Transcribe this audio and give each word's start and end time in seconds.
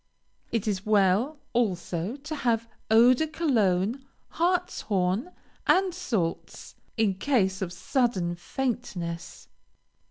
It 0.51 0.67
is 0.67 0.83
well, 0.83 1.37
also, 1.53 2.15
to 2.15 2.35
have 2.37 2.67
Eau 2.89 3.13
de 3.13 3.27
Cologne, 3.27 4.03
hartshorn, 4.29 5.31
and 5.67 5.93
salts, 5.93 6.73
in 6.97 7.13
case 7.13 7.61
of 7.61 7.71
sudden 7.71 8.33
faintness. 8.33 9.47